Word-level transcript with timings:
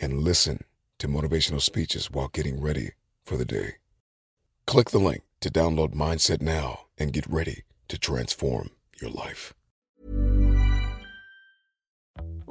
and 0.00 0.22
listen 0.22 0.64
to 0.98 1.08
motivational 1.08 1.60
speeches 1.60 2.10
while 2.10 2.28
getting 2.28 2.60
ready 2.60 2.90
for 3.24 3.36
the 3.36 3.44
day. 3.44 3.74
Click 4.66 4.90
the 4.90 4.98
link 4.98 5.22
to 5.40 5.50
download 5.50 5.94
Mindset 5.94 6.40
now 6.42 6.86
and 6.98 7.12
get 7.12 7.26
ready 7.26 7.62
to 7.88 7.98
transform 7.98 8.70
your 9.00 9.10
life. 9.10 9.54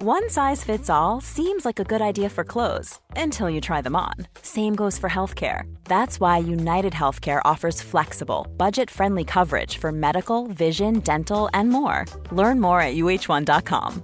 One 0.02 0.30
size 0.30 0.64
fits 0.64 0.89
all 0.89 1.19
seems 1.19 1.66
like 1.66 1.78
a 1.78 1.83
good 1.83 2.02
idea 2.02 2.30
for 2.30 2.45
clothes 2.45 3.02
until 3.17 3.50
you 3.50 3.59
try 3.59 3.81
them 3.81 3.97
on. 3.97 4.13
Same 4.41 4.73
goes 4.73 4.97
for 4.97 5.09
healthcare. 5.09 5.63
That's 5.84 6.22
why 6.22 6.38
United 6.38 6.94
Healthcare 6.94 7.41
offers 7.44 7.81
flexible, 7.81 8.47
budget 8.56 8.89
friendly 8.89 9.25
coverage 9.25 9.78
for 9.78 9.91
medical, 9.91 10.47
vision, 10.47 11.00
dental, 11.00 11.50
and 11.53 11.69
more. 11.69 12.06
Learn 12.31 12.61
more 12.61 12.81
at 12.81 12.95
uh1.com. 12.95 14.03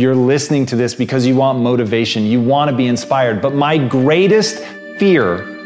You're 0.00 0.14
listening 0.14 0.64
to 0.64 0.76
this 0.76 0.94
because 0.94 1.26
you 1.26 1.36
want 1.36 1.58
motivation, 1.58 2.24
you 2.24 2.40
want 2.40 2.70
to 2.70 2.74
be 2.74 2.86
inspired. 2.86 3.42
But 3.42 3.52
my 3.52 3.76
greatest 3.76 4.64
fear 4.96 5.59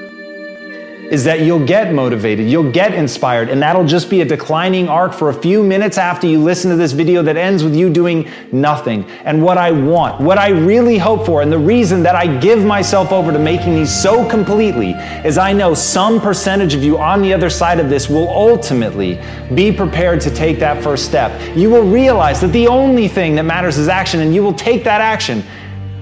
is 1.10 1.24
that 1.24 1.40
you'll 1.40 1.64
get 1.64 1.92
motivated, 1.92 2.48
you'll 2.48 2.70
get 2.70 2.94
inspired, 2.94 3.50
and 3.50 3.60
that'll 3.62 3.84
just 3.84 4.08
be 4.08 4.22
a 4.22 4.24
declining 4.24 4.88
arc 4.88 5.12
for 5.12 5.28
a 5.28 5.34
few 5.34 5.62
minutes 5.62 5.98
after 5.98 6.26
you 6.26 6.38
listen 6.38 6.70
to 6.70 6.76
this 6.76 6.92
video 6.92 7.22
that 7.22 7.36
ends 7.36 7.62
with 7.62 7.74
you 7.74 7.90
doing 7.90 8.28
nothing. 8.52 9.04
And 9.24 9.42
what 9.42 9.58
I 9.58 9.70
want, 9.70 10.20
what 10.20 10.38
I 10.38 10.48
really 10.48 10.96
hope 10.96 11.26
for, 11.26 11.42
and 11.42 11.52
the 11.52 11.58
reason 11.58 12.02
that 12.04 12.16
I 12.16 12.38
give 12.38 12.64
myself 12.64 13.12
over 13.12 13.32
to 13.32 13.38
making 13.38 13.74
these 13.74 13.94
so 13.94 14.28
completely 14.28 14.92
is 15.24 15.36
I 15.36 15.52
know 15.52 15.74
some 15.74 16.20
percentage 16.20 16.74
of 16.74 16.82
you 16.82 16.98
on 16.98 17.20
the 17.20 17.34
other 17.34 17.50
side 17.50 17.80
of 17.80 17.90
this 17.90 18.08
will 18.08 18.28
ultimately 18.28 19.20
be 19.54 19.70
prepared 19.70 20.20
to 20.22 20.30
take 20.30 20.58
that 20.60 20.82
first 20.82 21.04
step. 21.04 21.38
You 21.56 21.70
will 21.70 21.84
realize 21.84 22.40
that 22.40 22.52
the 22.52 22.66
only 22.66 23.08
thing 23.08 23.34
that 23.34 23.44
matters 23.44 23.76
is 23.76 23.88
action, 23.88 24.20
and 24.20 24.34
you 24.34 24.42
will 24.42 24.54
take 24.54 24.84
that 24.84 25.00
action. 25.00 25.44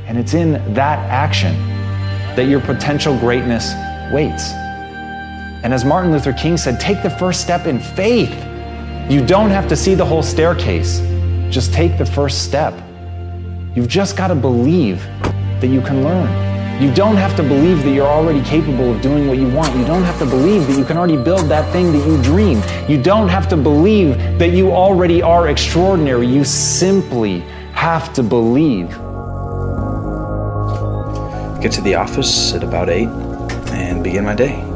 And 0.07 0.17
it's 0.17 0.35
in 0.35 0.53
that 0.75 0.99
action 1.11 1.55
that 2.37 2.47
your 2.47 2.61
potential 2.61 3.19
greatness 3.19 3.73
waits. 4.13 4.62
And 5.63 5.73
as 5.73 5.85
Martin 5.85 6.11
Luther 6.11 6.33
King 6.33 6.57
said, 6.57 6.81
take 6.81 7.03
the 7.03 7.11
first 7.11 7.41
step 7.41 7.67
in 7.67 7.79
faith. 7.79 8.35
You 9.09 9.25
don't 9.25 9.51
have 9.51 9.69
to 9.69 9.77
see 9.77 9.95
the 9.95 10.05
whole 10.05 10.23
staircase, 10.23 11.01
just 11.51 11.73
take 11.73 11.99
the 11.99 12.07
first 12.07 12.45
step. 12.45 12.75
You've 13.75 13.89
just 13.89 14.17
got 14.17 14.29
to 14.29 14.35
believe 14.35 15.03
that 15.61 15.69
you 15.69 15.81
can 15.81 16.03
learn. 16.03 16.53
You 16.83 16.93
don't 16.93 17.17
have 17.17 17.37
to 17.37 17.43
believe 17.43 17.85
that 17.85 17.93
you're 17.93 18.09
already 18.09 18.43
capable 18.43 18.93
of 18.93 19.01
doing 19.01 19.29
what 19.29 19.39
you 19.39 19.49
want. 19.49 19.77
You 19.77 19.85
don't 19.85 20.03
have 20.03 20.19
to 20.19 20.27
believe 20.27 20.67
that 20.67 20.77
you 20.77 20.85
can 20.85 20.97
already 20.97 21.17
build 21.17 21.43
that 21.43 21.71
thing 21.73 21.93
that 21.93 22.05
you 22.07 22.21
dream. 22.23 22.61
You 22.89 23.01
don't 23.01 23.29
have 23.29 23.49
to 23.51 23.57
believe 23.57 24.17
that 24.39 24.51
you 24.51 24.73
already 24.73 25.23
are 25.23 25.49
extraordinary. 25.49 26.27
You 26.27 26.45
simply 26.45 27.41
have 27.73 28.13
to 28.15 28.23
believe. 28.23 28.89
Get 31.63 31.71
to 31.73 31.83
the 31.83 31.95
office 31.95 32.53
at 32.53 32.65
about 32.65 32.89
8 32.89 33.07
and 33.71 34.03
begin 34.03 34.25
my 34.25 34.35
day. 34.35 34.72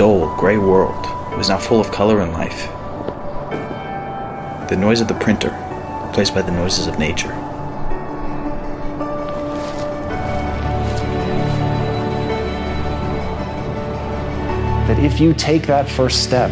Dull, 0.00 0.34
gray 0.34 0.56
world 0.56 1.04
was 1.36 1.50
now 1.50 1.58
full 1.58 1.78
of 1.78 1.90
color 1.90 2.22
and 2.22 2.32
life. 2.32 2.68
The 4.70 4.76
noise 4.78 5.02
of 5.02 5.08
the 5.08 5.14
printer, 5.14 5.50
replaced 6.06 6.34
by 6.34 6.40
the 6.40 6.50
noises 6.50 6.86
of 6.86 6.98
nature. 6.98 7.28
that 14.88 14.98
if 14.98 15.20
you 15.20 15.34
take 15.34 15.66
that 15.66 15.86
first 15.86 16.24
step, 16.24 16.50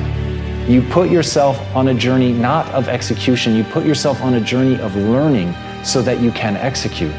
you 0.68 0.82
put 0.90 1.10
yourself 1.10 1.58
on 1.74 1.88
a 1.88 1.94
journey 1.94 2.32
not 2.32 2.66
of 2.72 2.86
execution, 2.86 3.56
you 3.56 3.64
put 3.64 3.86
yourself 3.86 4.20
on 4.20 4.34
a 4.34 4.40
journey 4.42 4.78
of 4.78 4.94
learning 4.94 5.54
so 5.82 6.02
that 6.02 6.20
you 6.20 6.30
can 6.32 6.54
execute. 6.58 7.14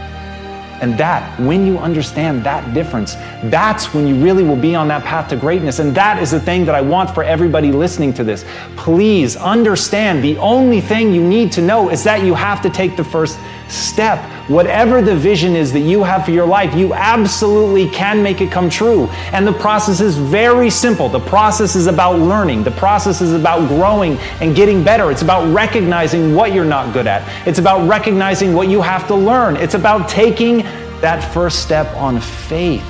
And 0.81 0.97
that, 0.97 1.39
when 1.39 1.65
you 1.65 1.77
understand 1.77 2.43
that 2.45 2.73
difference, 2.73 3.15
that's 3.45 3.93
when 3.93 4.07
you 4.07 4.15
really 4.15 4.43
will 4.43 4.55
be 4.55 4.75
on 4.75 4.87
that 4.87 5.03
path 5.03 5.29
to 5.29 5.35
greatness. 5.35 5.79
And 5.79 5.93
that 5.95 6.21
is 6.21 6.31
the 6.31 6.39
thing 6.39 6.65
that 6.65 6.75
I 6.75 6.81
want 6.81 7.13
for 7.13 7.23
everybody 7.23 7.71
listening 7.71 8.13
to 8.13 8.23
this. 8.23 8.45
Please 8.75 9.35
understand 9.35 10.23
the 10.23 10.37
only 10.37 10.81
thing 10.81 11.13
you 11.13 11.23
need 11.23 11.51
to 11.53 11.61
know 11.61 11.89
is 11.89 12.03
that 12.05 12.23
you 12.23 12.33
have 12.33 12.61
to 12.61 12.69
take 12.69 12.95
the 12.95 13.03
first 13.03 13.39
step. 13.67 14.19
Whatever 14.49 14.99
the 15.03 15.15
vision 15.15 15.55
is 15.55 15.71
that 15.73 15.81
you 15.81 16.01
have 16.03 16.25
for 16.25 16.31
your 16.31 16.47
life, 16.47 16.73
you 16.73 16.91
absolutely 16.95 17.87
can 17.89 18.23
make 18.23 18.41
it 18.41 18.51
come 18.51 18.67
true. 18.67 19.05
And 19.31 19.45
the 19.45 19.53
process 19.53 20.01
is 20.01 20.17
very 20.17 20.71
simple. 20.71 21.07
The 21.07 21.19
process 21.19 21.75
is 21.75 21.85
about 21.85 22.17
learning, 22.17 22.63
the 22.63 22.71
process 22.71 23.21
is 23.21 23.33
about 23.33 23.67
growing 23.67 24.17
and 24.41 24.55
getting 24.55 24.83
better. 24.83 25.11
It's 25.11 25.21
about 25.21 25.53
recognizing 25.53 26.33
what 26.33 26.51
you're 26.51 26.65
not 26.65 26.93
good 26.93 27.05
at, 27.05 27.47
it's 27.47 27.59
about 27.59 27.87
recognizing 27.87 28.55
what 28.55 28.69
you 28.69 28.81
have 28.81 29.07
to 29.09 29.15
learn. 29.15 29.55
It's 29.55 29.75
about 29.75 30.09
taking 30.09 30.63
that 31.01 31.21
first 31.31 31.61
step 31.61 31.85
on 31.95 32.19
faith. 32.19 32.83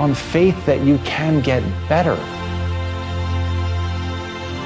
On 0.00 0.14
faith 0.14 0.64
that 0.64 0.80
you 0.80 0.96
can 1.04 1.42
get 1.42 1.62
better. 1.90 2.16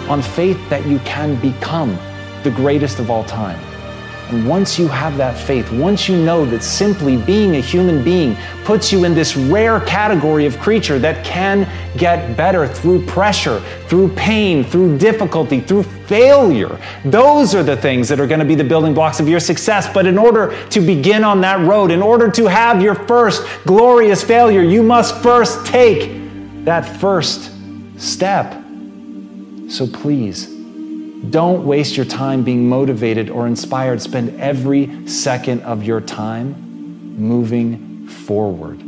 On 0.09 0.23
faith 0.23 0.61
that 0.71 0.87
you 0.87 1.01
can 1.01 1.41
become 1.41 1.99
the 2.45 2.53
greatest 2.53 3.01
of 3.01 3.11
all 3.11 3.25
time. 3.25 3.72
Once 4.33 4.79
you 4.79 4.89
have 4.89 5.17
that 5.17 5.37
faith, 5.37 5.71
once 5.73 6.09
you 6.09 6.17
know 6.17 6.45
that 6.47 6.63
simply 6.63 7.17
being 7.17 7.57
a 7.57 7.61
human 7.61 8.03
being 8.03 8.37
puts 8.65 8.91
you 8.91 9.05
in 9.05 9.15
this 9.15 9.37
rare 9.37 9.81
category 9.81 10.47
of 10.47 10.59
creature 10.59 10.99
that 10.99 11.25
can 11.25 11.69
get 11.99 12.37
better 12.37 12.67
through 12.67 13.05
pressure, 13.07 13.61
through 13.89 14.09
pain, 14.15 14.65
through 14.65 14.97
difficulty, 14.97 15.61
through 15.61 15.83
failure, 15.83 16.79
those 17.05 17.55
are 17.55 17.63
the 17.63 17.77
things 17.77 18.09
that 18.09 18.19
are 18.19 18.27
going 18.27 18.41
to 18.41 18.47
be 18.47 18.55
the 18.55 18.65
building 18.65 18.95
blocks 18.95 19.21
of 19.21 19.29
your 19.29 19.41
success. 19.41 19.93
But 19.93 20.07
in 20.07 20.17
order 20.17 20.57
to 20.71 20.81
begin 20.81 21.25
on 21.25 21.41
that 21.43 21.61
road, 21.61 21.91
in 21.91 22.03
order 22.03 22.31
to 22.31 22.47
have 22.47 22.81
your 22.81 22.95
first 22.95 23.47
glorious 23.67 24.23
failure, 24.23 24.63
you 24.63 24.83
must 24.83 25.15
first 25.23 25.67
take 25.67 26.11
that 26.65 26.83
first 26.83 27.51
step. 27.99 28.53
So 29.69 29.87
please, 29.87 30.52
don't 31.31 31.65
waste 31.65 31.97
your 31.97 32.07
time 32.07 32.43
being 32.43 32.69
motivated 32.69 33.31
or 33.31 33.47
inspired. 33.47 34.03
Spend 34.03 34.41
every 34.41 35.07
second 35.07 35.63
of 35.63 35.85
your 35.85 36.01
time 36.01 37.17
moving 37.17 38.09
forward. 38.09 38.79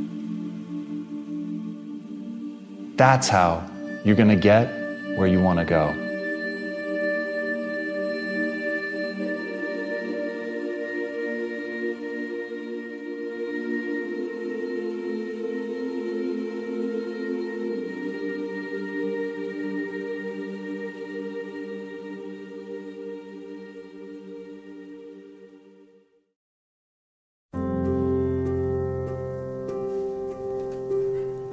That's 2.96 3.28
how 3.28 3.68
you're 4.04 4.16
going 4.16 4.28
to 4.28 4.36
get 4.36 4.66
where 5.16 5.26
you 5.26 5.42
want 5.42 5.58
to 5.60 5.64
go. 5.64 6.03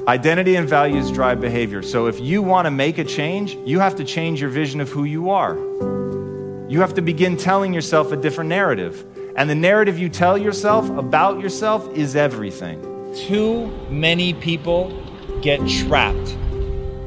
Identity 0.07 0.56
and 0.56 0.68
values 0.68 1.12
drive 1.12 1.39
behavior. 1.39 1.83
So 1.83 2.07
if 2.07 2.19
you 2.19 2.42
want 2.42 2.65
to 2.65 2.71
make 2.71 2.98
a 2.98 3.03
change, 3.03 3.56
you 3.65 3.80
have 3.80 3.95
to 3.98 4.03
change 4.03 4.42
your 4.42 4.50
vision 4.50 4.81
of 4.81 4.89
who 4.89 5.03
you 5.03 5.30
are. 5.30 5.56
You 6.68 6.80
have 6.81 6.95
to 6.95 7.03
begin 7.03 7.38
telling 7.38 7.71
yourself 7.71 8.12
a 8.12 8.18
different 8.18 8.50
narrative. 8.50 9.06
And 9.36 9.48
the 9.48 9.53
narrative 9.53 10.00
you 10.00 10.09
tell 10.09 10.39
yourself 10.39 10.89
about 10.89 11.39
yourself 11.39 11.88
is 11.94 12.15
everything. 12.15 12.81
Too 13.27 13.68
many 13.92 14.33
people 14.33 14.89
get 15.42 15.59
trapped 15.68 16.36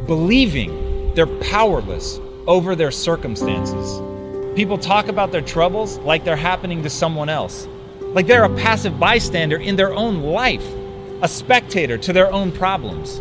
believing 0.07 1.15
they're 1.15 1.27
powerless 1.27 2.21
over 2.47 2.77
their 2.77 2.93
circumstances. 2.93 4.01
People 4.55 4.79
talk 4.79 5.09
about 5.09 5.33
their 5.33 5.41
troubles 5.41 5.99
like 5.99 6.25
they're 6.25 6.37
happening 6.37 6.85
to 6.85 6.91
someone 6.91 7.29
else, 7.29 7.67
like 8.01 8.29
they're 8.29 8.45
a 8.45 8.57
passive 8.57 9.01
bystander 9.01 9.57
in 9.57 9.75
their 9.75 9.93
own 9.93 10.23
life 10.23 10.65
a 11.25 11.29
spectator 11.29 11.97
to 11.97 12.13
their 12.13 12.31
own 12.31 12.53
problems. 12.53 13.19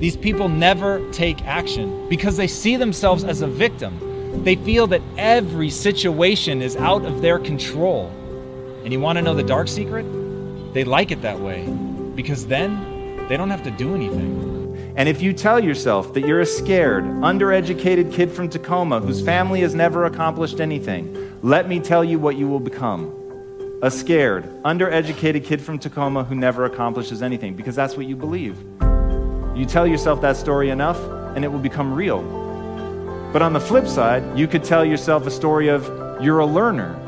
These 0.00 0.16
people 0.16 0.48
never 0.48 1.06
take 1.12 1.44
action 1.44 2.08
because 2.08 2.38
they 2.38 2.46
see 2.46 2.76
themselves 2.76 3.22
as 3.22 3.42
a 3.42 3.46
victim. 3.46 4.42
They 4.44 4.56
feel 4.56 4.86
that 4.86 5.02
every 5.18 5.68
situation 5.68 6.62
is 6.62 6.74
out 6.76 7.04
of 7.04 7.20
their 7.20 7.38
control. 7.38 8.06
And 8.82 8.94
you 8.94 8.98
want 8.98 9.18
to 9.18 9.22
know 9.22 9.34
the 9.34 9.42
dark 9.42 9.68
secret? 9.68 10.04
They 10.72 10.84
like 10.84 11.10
it 11.10 11.20
that 11.20 11.38
way 11.38 11.66
because 12.14 12.46
then 12.46 13.26
they 13.28 13.36
don't 13.36 13.50
have 13.50 13.64
to 13.64 13.70
do 13.70 13.94
anything. 13.94 14.94
And 14.96 15.06
if 15.06 15.20
you 15.20 15.34
tell 15.34 15.62
yourself 15.62 16.14
that 16.14 16.26
you're 16.26 16.40
a 16.40 16.46
scared, 16.46 17.04
undereducated 17.04 18.10
kid 18.10 18.32
from 18.32 18.48
Tacoma 18.48 19.00
whose 19.00 19.20
family 19.20 19.60
has 19.60 19.74
never 19.74 20.06
accomplished 20.06 20.60
anything, 20.60 21.38
let 21.42 21.68
me 21.68 21.78
tell 21.78 22.04
you 22.04 22.18
what 22.18 22.36
you 22.36 22.48
will 22.48 22.58
become 22.60 23.23
a 23.84 23.90
scared, 23.90 24.44
undereducated 24.62 25.44
kid 25.44 25.60
from 25.60 25.78
Tacoma 25.78 26.24
who 26.24 26.34
never 26.34 26.64
accomplishes 26.64 27.20
anything 27.20 27.54
because 27.54 27.76
that's 27.76 27.98
what 27.98 28.06
you 28.06 28.16
believe. 28.16 28.58
You 29.54 29.66
tell 29.68 29.86
yourself 29.86 30.22
that 30.22 30.38
story 30.38 30.70
enough 30.70 30.98
and 31.36 31.44
it 31.44 31.48
will 31.48 31.58
become 31.58 31.92
real. 31.92 32.22
But 33.30 33.42
on 33.42 33.52
the 33.52 33.60
flip 33.60 33.86
side, 33.86 34.38
you 34.38 34.48
could 34.48 34.64
tell 34.64 34.86
yourself 34.86 35.26
a 35.26 35.30
story 35.30 35.68
of 35.68 35.84
you're 36.18 36.38
a 36.38 36.46
learner. 36.46 36.98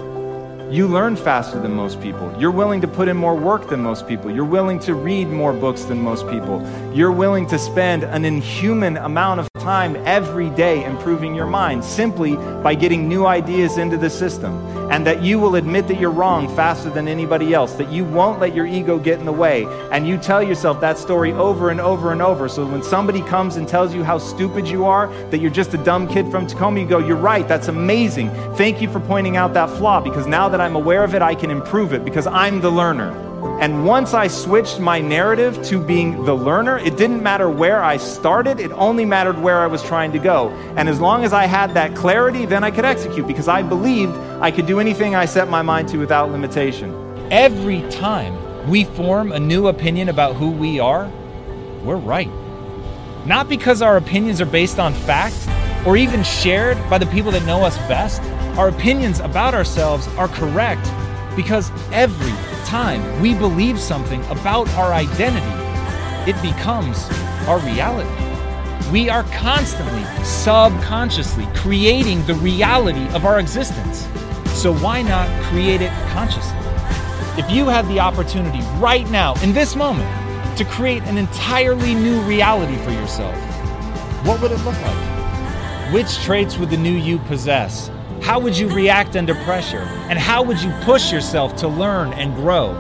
You 0.70 0.87
learn 0.87 1.17
faster 1.17 1.58
than 1.58 1.73
most 1.73 1.99
people. 2.02 2.31
You're 2.38 2.50
willing 2.50 2.82
to 2.82 2.88
put 2.88 3.08
in 3.08 3.17
more 3.17 3.34
work 3.34 3.70
than 3.70 3.81
most 3.81 4.06
people. 4.06 4.31
You're 4.31 4.44
willing 4.44 4.79
to 4.81 4.94
read 4.94 5.29
more 5.29 5.55
books 5.55 5.84
than 5.84 6.02
most 6.02 6.29
people. 6.29 6.61
You're 6.93 7.11
willing 7.11 7.46
to 7.46 7.58
spend 7.58 8.02
an 8.02 8.26
inhuman 8.26 8.99
amount 8.99 9.40
of 9.40 9.49
time 9.66 9.96
every 10.06 10.48
day 10.50 10.84
improving 10.84 11.34
your 11.34 11.44
mind 11.44 11.84
simply 11.84 12.36
by 12.62 12.72
getting 12.72 13.08
new 13.08 13.26
ideas 13.26 13.78
into 13.78 13.96
the 13.96 14.08
system. 14.08 14.54
And 14.92 15.04
that 15.08 15.24
you 15.24 15.40
will 15.40 15.56
admit 15.56 15.88
that 15.88 15.98
you're 15.98 16.12
wrong 16.12 16.48
faster 16.54 16.88
than 16.88 17.08
anybody 17.08 17.52
else, 17.52 17.72
that 17.72 17.90
you 17.90 18.04
won't 18.04 18.38
let 18.38 18.54
your 18.54 18.64
ego 18.64 18.96
get 18.96 19.18
in 19.18 19.24
the 19.24 19.32
way. 19.32 19.64
And 19.90 20.06
you 20.06 20.18
tell 20.18 20.40
yourself 20.40 20.80
that 20.82 20.98
story 20.98 21.32
over 21.32 21.70
and 21.70 21.80
over 21.80 22.12
and 22.12 22.22
over. 22.22 22.48
So 22.48 22.64
when 22.64 22.84
somebody 22.84 23.22
comes 23.22 23.56
and 23.56 23.66
tells 23.66 23.92
you 23.92 24.04
how 24.04 24.18
stupid 24.18 24.68
you 24.68 24.84
are, 24.84 25.08
that 25.30 25.38
you're 25.38 25.50
just 25.50 25.74
a 25.74 25.78
dumb 25.78 26.06
kid 26.06 26.30
from 26.30 26.46
Tacoma, 26.46 26.78
you 26.78 26.86
go, 26.86 26.98
You're 26.98 27.16
right, 27.16 27.48
that's 27.48 27.66
amazing. 27.66 28.30
Thank 28.54 28.80
you 28.80 28.88
for 28.88 29.00
pointing 29.00 29.36
out 29.36 29.52
that 29.54 29.70
flaw 29.70 30.00
because 30.00 30.28
now 30.28 30.48
that 30.48 30.60
I'm 30.60 30.76
aware 30.76 31.02
of 31.02 31.16
it, 31.16 31.22
I 31.22 31.34
can 31.34 31.50
improve 31.50 31.92
it 31.92 32.04
because 32.04 32.28
I'm 32.28 32.60
the 32.60 32.70
learner. 32.70 33.25
And 33.60 33.86
once 33.86 34.14
I 34.14 34.26
switched 34.28 34.80
my 34.80 35.00
narrative 35.00 35.62
to 35.64 35.80
being 35.80 36.24
the 36.24 36.34
learner, 36.34 36.78
it 36.78 36.96
didn't 36.96 37.22
matter 37.22 37.48
where 37.48 37.82
I 37.82 37.96
started, 37.96 38.60
it 38.60 38.70
only 38.72 39.05
mattered 39.05 39.38
where 39.38 39.60
I 39.60 39.66
was 39.66 39.82
trying 39.82 40.12
to 40.12 40.19
go. 40.19 40.50
And 40.76 40.88
as 40.88 41.00
long 41.00 41.24
as 41.24 41.32
I 41.32 41.46
had 41.46 41.74
that 41.74 41.94
clarity, 41.94 42.46
then 42.46 42.64
I 42.64 42.70
could 42.70 42.84
execute 42.84 43.26
because 43.26 43.48
I 43.48 43.62
believed 43.62 44.16
I 44.40 44.50
could 44.50 44.66
do 44.66 44.78
anything 44.78 45.14
I 45.14 45.24
set 45.24 45.48
my 45.48 45.62
mind 45.62 45.88
to 45.88 45.98
without 45.98 46.31
limitation. 46.31 46.93
Every 47.31 47.82
time 47.90 48.69
we 48.69 48.84
form 48.84 49.32
a 49.32 49.40
new 49.40 49.69
opinion 49.69 50.08
about 50.08 50.36
who 50.36 50.50
we 50.50 50.78
are, 50.78 51.10
we're 51.82 51.96
right. 51.96 52.31
Not 53.26 53.48
because 53.48 53.82
our 53.82 53.96
opinions 53.96 54.40
are 54.40 54.46
based 54.46 54.78
on 54.78 54.93
fact 54.93 55.48
or 55.86 55.96
even 55.96 56.22
shared 56.22 56.78
by 56.90 56.98
the 56.98 57.06
people 57.06 57.32
that 57.32 57.44
know 57.46 57.64
us 57.64 57.76
best. 57.88 58.20
Our 58.58 58.69
opinions 58.69 59.20
about 59.20 59.55
ourselves 59.55 60.06
are 60.16 60.28
correct 60.28 60.90
because 61.36 61.70
every 61.93 62.32
time 62.67 63.20
we 63.20 63.32
believe 63.32 63.79
something 63.79 64.25
about 64.25 64.69
our 64.70 64.93
identity, 64.93 65.46
it 66.29 66.41
becomes 66.43 67.08
our 67.46 67.61
reality. 67.61 68.11
We 68.91 69.08
are 69.08 69.23
constantly, 69.25 70.05
subconsciously 70.25 71.46
creating 71.55 72.27
the 72.27 72.35
reality 72.35 73.06
of 73.15 73.25
our 73.25 73.39
existence. 73.39 74.08
So 74.61 74.75
why 74.75 75.03
not 75.03 75.29
create 75.44 75.81
it 75.81 75.93
consciously? 76.11 76.58
If 77.39 77.51
you 77.51 77.67
had 77.67 77.87
the 77.87 78.01
opportunity 78.01 78.61
right 78.79 79.08
now, 79.11 79.35
in 79.43 79.53
this 79.53 79.77
moment, 79.77 80.08
to 80.58 80.65
create 80.65 81.03
an 81.05 81.19
entirely 81.19 81.94
new 81.94 82.20
reality 82.23 82.77
for 82.82 82.91
yourself, 82.91 83.37
what 84.27 84.41
would 84.43 84.51
it 84.51 84.58
look 84.65 84.81
like? 84.82 85.93
Which 85.93 86.19
traits 86.25 86.58
would 86.58 86.70
the 86.70 86.77
new 86.77 86.94
you 86.94 87.19
possess? 87.20 87.91
How 88.23 88.41
would 88.41 88.56
you 88.56 88.69
react 88.69 89.17
under 89.17 89.35
pressure? 89.44 89.87
And 90.08 90.19
how 90.19 90.43
would 90.43 90.61
you 90.61 90.73
push 90.82 91.13
yourself 91.13 91.55
to 91.56 91.69
learn 91.69 92.13
and 92.15 92.35
grow? 92.35 92.73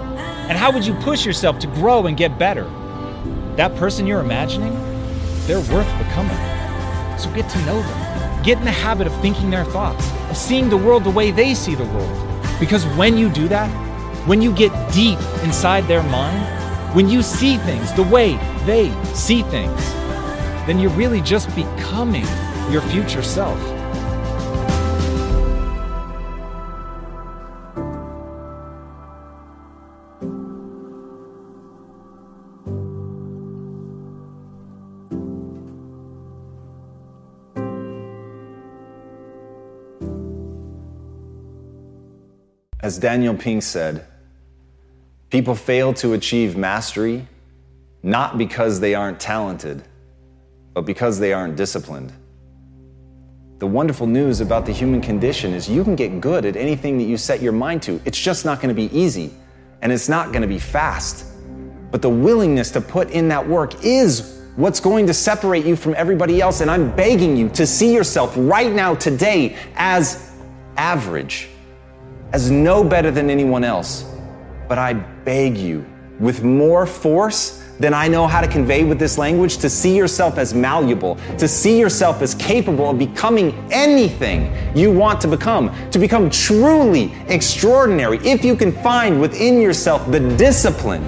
And 0.48 0.58
how 0.58 0.72
would 0.72 0.84
you 0.84 0.94
push 0.94 1.24
yourself 1.24 1.58
to 1.60 1.66
grow 1.66 2.06
and 2.06 2.16
get 2.16 2.38
better? 2.38 2.64
That 3.56 3.74
person 3.76 4.06
you're 4.06 4.20
imagining, 4.20 4.74
they're 5.46 5.60
worth 5.72 5.90
becoming. 5.98 6.36
So 7.18 7.32
get 7.34 7.48
to 7.50 7.58
know 7.64 7.80
them. 7.80 8.42
Get 8.42 8.58
in 8.58 8.64
the 8.64 8.70
habit 8.70 9.06
of 9.06 9.20
thinking 9.20 9.50
their 9.50 9.64
thoughts, 9.64 10.10
of 10.30 10.36
seeing 10.36 10.68
the 10.68 10.76
world 10.76 11.04
the 11.04 11.10
way 11.10 11.30
they 11.30 11.54
see 11.54 11.74
the 11.74 11.84
world. 11.84 12.40
Because 12.60 12.84
when 12.96 13.16
you 13.16 13.28
do 13.28 13.48
that, 13.48 13.68
when 14.26 14.42
you 14.42 14.52
get 14.52 14.72
deep 14.92 15.18
inside 15.42 15.82
their 15.86 16.02
mind, 16.04 16.94
when 16.94 17.08
you 17.08 17.22
see 17.22 17.58
things 17.58 17.92
the 17.92 18.02
way 18.02 18.34
they 18.64 18.90
see 19.14 19.42
things, 19.42 19.92
then 20.66 20.78
you're 20.78 20.90
really 20.92 21.20
just 21.20 21.54
becoming 21.54 22.26
your 22.70 22.82
future 22.82 23.22
self. 23.22 23.75
As 42.86 42.98
Daniel 42.98 43.34
Pink 43.34 43.64
said, 43.64 44.06
people 45.28 45.56
fail 45.56 45.92
to 45.94 46.12
achieve 46.12 46.56
mastery 46.56 47.26
not 48.04 48.38
because 48.38 48.78
they 48.78 48.94
aren't 48.94 49.18
talented, 49.18 49.82
but 50.72 50.82
because 50.82 51.18
they 51.18 51.32
aren't 51.32 51.56
disciplined. 51.56 52.12
The 53.58 53.66
wonderful 53.66 54.06
news 54.06 54.40
about 54.40 54.66
the 54.66 54.72
human 54.72 55.00
condition 55.00 55.52
is 55.52 55.68
you 55.68 55.82
can 55.82 55.96
get 55.96 56.20
good 56.20 56.44
at 56.44 56.54
anything 56.54 56.96
that 56.98 57.06
you 57.06 57.16
set 57.16 57.42
your 57.42 57.50
mind 57.50 57.82
to. 57.82 58.00
It's 58.04 58.20
just 58.20 58.44
not 58.44 58.60
going 58.60 58.72
to 58.72 58.80
be 58.80 58.96
easy 58.96 59.32
and 59.82 59.90
it's 59.90 60.08
not 60.08 60.28
going 60.28 60.42
to 60.42 60.46
be 60.48 60.60
fast. 60.60 61.26
But 61.90 62.02
the 62.02 62.10
willingness 62.10 62.70
to 62.70 62.80
put 62.80 63.10
in 63.10 63.26
that 63.30 63.48
work 63.48 63.84
is 63.84 64.44
what's 64.54 64.78
going 64.78 65.08
to 65.08 65.12
separate 65.12 65.66
you 65.66 65.74
from 65.74 65.96
everybody 65.96 66.40
else. 66.40 66.60
And 66.60 66.70
I'm 66.70 66.94
begging 66.94 67.36
you 67.36 67.48
to 67.48 67.66
see 67.66 67.92
yourself 67.92 68.32
right 68.36 68.72
now, 68.72 68.94
today, 68.94 69.56
as 69.74 70.30
average, 70.76 71.48
as 72.32 72.50
no 72.50 72.84
better 72.84 73.10
than 73.10 73.30
anyone 73.30 73.64
else. 73.64 74.04
But 74.68 74.78
I 74.78 74.94
beg 74.94 75.56
you, 75.56 75.84
with 76.18 76.42
more 76.42 76.86
force 76.86 77.62
than 77.78 77.92
I 77.92 78.08
know 78.08 78.26
how 78.26 78.40
to 78.40 78.48
convey 78.48 78.84
with 78.84 78.98
this 78.98 79.18
language, 79.18 79.58
to 79.58 79.68
see 79.68 79.94
yourself 79.96 80.38
as 80.38 80.54
malleable, 80.54 81.16
to 81.38 81.46
see 81.46 81.78
yourself 81.78 82.22
as 82.22 82.34
capable 82.34 82.90
of 82.90 82.98
becoming 82.98 83.52
anything 83.70 84.50
you 84.74 84.90
want 84.90 85.20
to 85.20 85.28
become, 85.28 85.70
to 85.90 85.98
become 85.98 86.30
truly 86.30 87.12
extraordinary. 87.28 88.18
If 88.18 88.44
you 88.44 88.56
can 88.56 88.72
find 88.72 89.20
within 89.20 89.60
yourself 89.60 90.10
the 90.10 90.20
discipline 90.36 91.04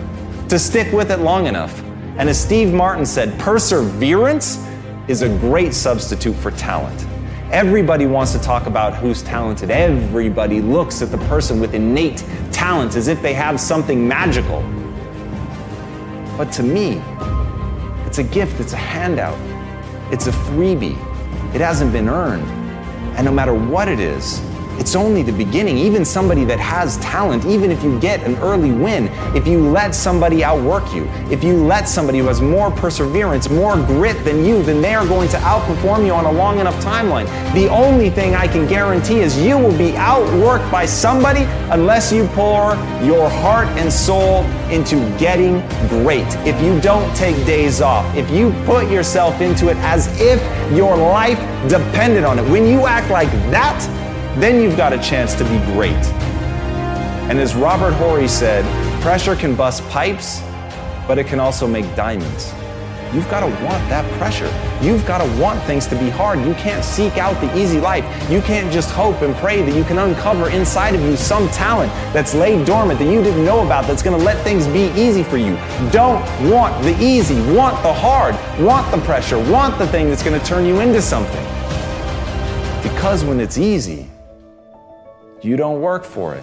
to 0.48 0.58
stick 0.58 0.92
with 0.92 1.10
it 1.10 1.20
long 1.20 1.46
enough. 1.46 1.82
And 2.18 2.28
as 2.28 2.40
Steve 2.40 2.72
Martin 2.72 3.06
said, 3.06 3.38
perseverance 3.38 4.64
is 5.08 5.22
a 5.22 5.28
great 5.38 5.72
substitute 5.72 6.34
for 6.36 6.50
talent. 6.50 7.06
Everybody 7.50 8.04
wants 8.04 8.32
to 8.32 8.38
talk 8.38 8.66
about 8.66 8.94
who's 8.94 9.22
talented. 9.22 9.70
Everybody 9.70 10.60
looks 10.60 11.00
at 11.00 11.10
the 11.10 11.16
person 11.28 11.60
with 11.60 11.72
innate 11.72 12.22
talent 12.52 12.94
as 12.94 13.08
if 13.08 13.22
they 13.22 13.32
have 13.32 13.58
something 13.58 14.06
magical. 14.06 14.60
But 16.36 16.52
to 16.52 16.62
me, 16.62 17.00
it's 18.06 18.18
a 18.18 18.22
gift, 18.22 18.60
it's 18.60 18.74
a 18.74 18.76
handout, 18.76 19.38
it's 20.12 20.26
a 20.26 20.30
freebie. 20.30 20.92
It 21.54 21.62
hasn't 21.62 21.90
been 21.90 22.10
earned. 22.10 22.46
And 23.16 23.24
no 23.24 23.32
matter 23.32 23.54
what 23.54 23.88
it 23.88 23.98
is, 23.98 24.40
it's 24.78 24.94
only 24.94 25.22
the 25.22 25.32
beginning. 25.32 25.76
Even 25.78 26.04
somebody 26.04 26.44
that 26.44 26.58
has 26.58 26.96
talent, 26.98 27.44
even 27.44 27.70
if 27.70 27.82
you 27.82 27.98
get 28.00 28.22
an 28.22 28.36
early 28.36 28.70
win, 28.70 29.08
if 29.36 29.46
you 29.46 29.60
let 29.60 29.94
somebody 29.94 30.44
outwork 30.44 30.94
you, 30.94 31.04
if 31.30 31.42
you 31.42 31.54
let 31.56 31.88
somebody 31.88 32.18
who 32.18 32.26
has 32.26 32.40
more 32.40 32.70
perseverance, 32.70 33.50
more 33.50 33.76
grit 33.76 34.24
than 34.24 34.44
you, 34.44 34.62
then 34.62 34.80
they 34.80 34.94
are 34.94 35.06
going 35.06 35.28
to 35.30 35.36
outperform 35.38 36.06
you 36.06 36.12
on 36.12 36.24
a 36.24 36.32
long 36.32 36.58
enough 36.58 36.76
timeline. 36.82 37.26
The 37.54 37.68
only 37.68 38.10
thing 38.10 38.34
I 38.34 38.46
can 38.46 38.66
guarantee 38.66 39.20
is 39.20 39.38
you 39.38 39.58
will 39.58 39.76
be 39.76 39.92
outworked 39.92 40.70
by 40.70 40.86
somebody 40.86 41.42
unless 41.70 42.12
you 42.12 42.26
pour 42.28 42.74
your 43.02 43.28
heart 43.28 43.68
and 43.78 43.92
soul 43.92 44.44
into 44.70 44.96
getting 45.18 45.60
great. 45.88 46.26
If 46.46 46.60
you 46.62 46.80
don't 46.80 47.14
take 47.16 47.36
days 47.46 47.80
off, 47.80 48.04
if 48.16 48.30
you 48.30 48.52
put 48.64 48.90
yourself 48.90 49.40
into 49.40 49.68
it 49.68 49.76
as 49.78 50.08
if 50.20 50.40
your 50.72 50.96
life 50.96 51.38
depended 51.68 52.24
on 52.24 52.38
it, 52.38 52.48
when 52.50 52.66
you 52.66 52.86
act 52.86 53.10
like 53.10 53.30
that, 53.50 53.78
then 54.36 54.62
you've 54.62 54.76
got 54.76 54.92
a 54.92 54.98
chance 54.98 55.34
to 55.34 55.44
be 55.44 55.58
great. 55.72 56.04
And 57.28 57.38
as 57.38 57.54
Robert 57.54 57.92
Horry 57.94 58.28
said, 58.28 58.64
pressure 59.02 59.36
can 59.36 59.54
bust 59.54 59.86
pipes, 59.88 60.40
but 61.06 61.18
it 61.18 61.26
can 61.26 61.40
also 61.40 61.66
make 61.66 61.84
diamonds. 61.94 62.52
You've 63.12 63.28
got 63.30 63.40
to 63.40 63.46
want 63.64 63.88
that 63.88 64.04
pressure. 64.18 64.52
You've 64.82 65.06
got 65.06 65.18
to 65.18 65.40
want 65.40 65.62
things 65.62 65.86
to 65.86 65.96
be 65.96 66.10
hard. 66.10 66.40
You 66.40 66.52
can't 66.54 66.84
seek 66.84 67.16
out 67.16 67.40
the 67.40 67.56
easy 67.56 67.80
life. 67.80 68.04
You 68.30 68.42
can't 68.42 68.70
just 68.70 68.90
hope 68.90 69.22
and 69.22 69.34
pray 69.36 69.62
that 69.62 69.74
you 69.74 69.82
can 69.84 69.98
uncover 69.98 70.50
inside 70.50 70.94
of 70.94 71.00
you 71.00 71.16
some 71.16 71.48
talent 71.48 71.90
that's 72.12 72.34
laid 72.34 72.66
dormant 72.66 72.98
that 72.98 73.10
you 73.10 73.22
didn't 73.22 73.46
know 73.46 73.64
about 73.64 73.86
that's 73.86 74.02
going 74.02 74.18
to 74.18 74.22
let 74.22 74.42
things 74.44 74.66
be 74.66 74.90
easy 74.90 75.22
for 75.22 75.38
you. 75.38 75.56
Don't 75.90 76.20
want 76.50 76.82
the 76.82 76.94
easy. 77.02 77.40
Want 77.54 77.82
the 77.82 77.92
hard. 77.92 78.34
Want 78.60 78.90
the 78.90 78.98
pressure. 78.98 79.38
Want 79.50 79.78
the 79.78 79.86
thing 79.86 80.08
that's 80.08 80.22
going 80.22 80.38
to 80.38 80.46
turn 80.46 80.66
you 80.66 80.80
into 80.80 81.00
something. 81.00 81.44
Because 82.82 83.24
when 83.24 83.40
it's 83.40 83.56
easy, 83.56 84.06
you 85.42 85.56
don't 85.56 85.80
work 85.80 86.04
for 86.04 86.34
it. 86.34 86.42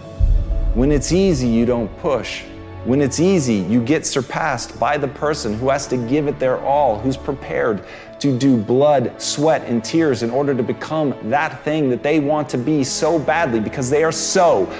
When 0.73 0.91
it's 0.91 1.11
easy, 1.11 1.47
you 1.47 1.65
don't 1.65 1.95
push. 1.97 2.43
When 2.85 3.01
it's 3.01 3.19
easy, 3.19 3.55
you 3.55 3.83
get 3.83 4.05
surpassed 4.05 4.79
by 4.79 4.97
the 4.97 5.07
person 5.07 5.57
who 5.57 5.69
has 5.69 5.87
to 5.87 5.97
give 5.97 6.27
it 6.27 6.39
their 6.39 6.59
all, 6.61 6.99
who's 6.99 7.17
prepared 7.17 7.83
to 8.19 8.37
do 8.37 8.55
blood, 8.55 9.19
sweat, 9.21 9.63
and 9.63 9.83
tears 9.83 10.23
in 10.23 10.29
order 10.29 10.53
to 10.53 10.63
become 10.63 11.15
that 11.29 11.63
thing 11.63 11.89
that 11.89 12.03
they 12.03 12.19
want 12.19 12.47
to 12.49 12.57
be 12.57 12.83
so 12.83 13.19
badly 13.19 13.59
because 13.59 13.89
they 13.89 14.03
are 14.03 14.11
so 14.11 14.71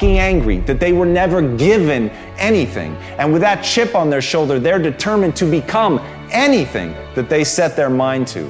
angry 0.00 0.58
that 0.58 0.78
they 0.78 0.92
were 0.92 1.06
never 1.06 1.56
given 1.56 2.10
anything. 2.36 2.94
And 3.18 3.32
with 3.32 3.40
that 3.42 3.64
chip 3.64 3.94
on 3.94 4.10
their 4.10 4.20
shoulder, 4.20 4.60
they're 4.60 4.78
determined 4.78 5.34
to 5.36 5.50
become 5.50 5.98
anything 6.30 6.92
that 7.14 7.28
they 7.28 7.42
set 7.42 7.74
their 7.74 7.90
mind 7.90 8.28
to. 8.28 8.48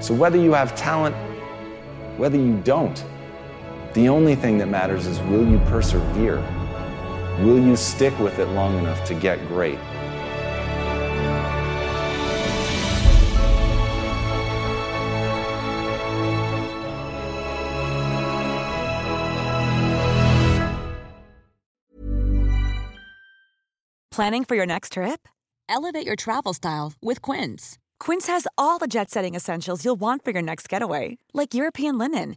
So 0.00 0.14
whether 0.14 0.38
you 0.38 0.52
have 0.52 0.76
talent, 0.76 1.16
whether 2.16 2.38
you 2.38 2.56
don't, 2.64 3.04
the 3.94 4.08
only 4.08 4.34
thing 4.34 4.58
that 4.58 4.68
matters 4.68 5.06
is 5.06 5.20
will 5.22 5.46
you 5.46 5.58
persevere? 5.66 6.38
Will 7.40 7.58
you 7.58 7.74
stick 7.76 8.16
with 8.18 8.38
it 8.38 8.46
long 8.46 8.78
enough 8.78 9.04
to 9.06 9.14
get 9.14 9.38
great? 9.48 9.78
Planning 24.12 24.44
for 24.44 24.54
your 24.54 24.66
next 24.66 24.92
trip? 24.92 25.28
Elevate 25.68 26.04
your 26.06 26.16
travel 26.16 26.52
style 26.52 26.92
with 27.00 27.22
Quince. 27.22 27.78
Quince 27.98 28.26
has 28.26 28.46
all 28.58 28.78
the 28.78 28.86
jet 28.86 29.10
setting 29.10 29.34
essentials 29.34 29.84
you'll 29.84 29.96
want 29.96 30.24
for 30.24 30.30
your 30.30 30.42
next 30.42 30.68
getaway, 30.68 31.16
like 31.32 31.54
European 31.54 31.96
linen 31.96 32.36